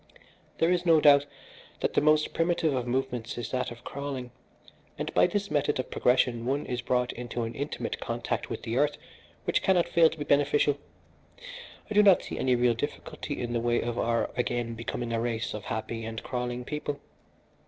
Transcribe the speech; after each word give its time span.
"There 0.57 0.71
is 0.71 0.83
no 0.83 0.99
doubt 0.99 1.27
that 1.81 1.93
the 1.93 2.01
most 2.01 2.33
primitive 2.33 2.73
of 2.73 2.87
movements 2.87 3.37
is 3.37 3.51
that 3.51 3.69
of 3.69 3.83
crawling, 3.83 4.31
and 4.97 5.13
by 5.13 5.27
this 5.27 5.51
method 5.51 5.77
of 5.77 5.91
progression, 5.91 6.43
one 6.43 6.65
is 6.65 6.81
brought 6.81 7.11
into 7.11 7.43
an 7.43 7.53
intimate 7.53 7.99
contact 7.99 8.49
with 8.49 8.63
the 8.63 8.77
earth 8.77 8.97
which 9.43 9.61
cannot 9.61 9.87
fail 9.87 10.09
to 10.09 10.17
be 10.17 10.23
beneficial. 10.23 10.79
I 11.87 11.93
do 11.93 12.01
not 12.01 12.23
see 12.23 12.39
any 12.39 12.55
real 12.55 12.73
difficulty 12.73 13.39
in 13.39 13.53
the 13.53 13.61
way 13.61 13.79
of 13.79 13.99
our 13.99 14.31
again 14.35 14.73
becoming 14.73 15.13
a 15.13 15.21
race 15.21 15.53
of 15.53 15.65
happy 15.65 16.03
and 16.03 16.23
crawling 16.23 16.65
people. 16.65 16.99